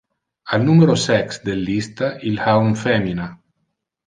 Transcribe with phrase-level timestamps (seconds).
[0.55, 3.29] Al numero sex del lista il ha un femina.